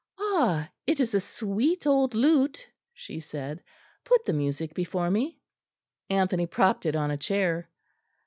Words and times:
"Ah! 0.19 0.67
it 0.87 0.99
is 0.99 1.13
a 1.13 1.19
sweet 1.19 1.85
old 1.85 2.15
lute," 2.15 2.67
she 2.91 3.19
said. 3.19 3.61
"Put 4.03 4.25
the 4.25 4.33
music 4.33 4.73
before 4.73 5.11
me." 5.11 5.37
Anthony 6.09 6.47
propped 6.47 6.87
it 6.87 6.95
on 6.95 7.11
a 7.11 7.17
chair. 7.17 7.69